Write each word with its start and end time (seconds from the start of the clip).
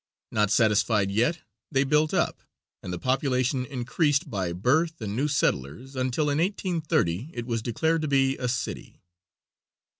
Not 0.31 0.49
satisfied 0.49 1.11
yet, 1.11 1.41
they 1.71 1.83
built 1.83 2.11
up, 2.11 2.41
and 2.81 2.91
the 2.91 2.97
population 2.97 3.67
increased 3.67 4.31
by 4.31 4.51
birth 4.51 4.99
and 4.99 5.15
new 5.15 5.27
settlers 5.27 5.95
until 5.95 6.27
in 6.31 6.39
1830 6.39 7.29
it 7.35 7.45
was 7.45 7.61
declared 7.61 8.01
to 8.01 8.07
be 8.07 8.35
a 8.37 8.47
city. 8.47 8.99